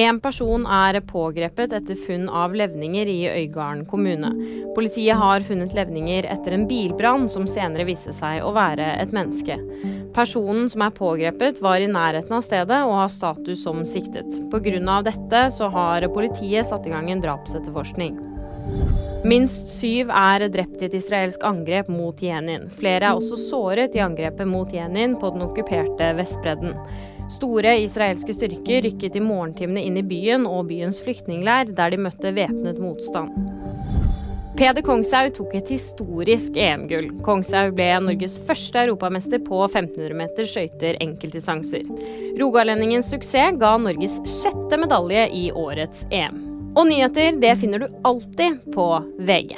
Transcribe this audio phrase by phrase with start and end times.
[0.00, 4.30] En person er pågrepet etter funn av levninger i Øygarden kommune.
[4.72, 9.58] Politiet har funnet levninger etter en bilbrann som senere viste seg å være et menneske.
[10.16, 14.32] Personen som er pågrepet var i nærheten av stedet og har status som siktet.
[14.48, 15.02] Pga.
[15.04, 18.16] dette så har politiet satt i gang en drapsetterforskning.
[19.28, 22.70] Minst syv er drept i et israelsk angrep mot Jenin.
[22.72, 26.80] Flere er også såret i angrepet mot Jenin på den okkuperte Vestbredden.
[27.32, 32.34] Store israelske styrker rykket i morgentimene inn i byen og byens flyktningleir, der de møtte
[32.36, 33.32] væpnet motstand.
[34.52, 37.08] Peder Kongshaug tok et historisk EM-gull.
[37.24, 41.88] Kongshaug ble Norges første europamester på 1500 meter skøyter enkeltdistanser.
[42.38, 46.44] Rogalendingens suksess ga Norges sjette medalje i årets EM.
[46.76, 48.88] Og nyheter det finner du alltid på
[49.24, 49.56] VG.